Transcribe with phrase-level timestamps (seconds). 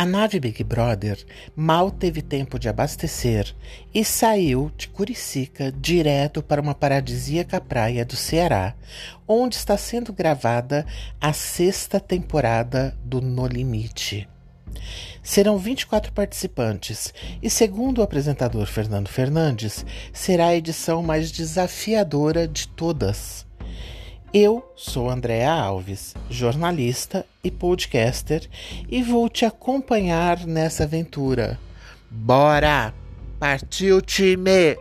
[0.00, 1.22] A nave Big Brother
[1.54, 3.54] mal teve tempo de abastecer
[3.92, 8.74] e saiu de Curicica direto para uma paradisíaca praia do Ceará,
[9.28, 10.86] onde está sendo gravada
[11.20, 14.26] a sexta temporada do No Limite.
[15.22, 17.12] Serão 24 participantes
[17.42, 23.49] e, segundo o apresentador Fernando Fernandes, será a edição mais desafiadora de todas.
[24.32, 28.48] Eu sou Andréa Alves, jornalista e podcaster,
[28.88, 31.58] e vou te acompanhar nessa aventura.
[32.08, 32.94] Bora!
[33.40, 34.78] Partiu, time!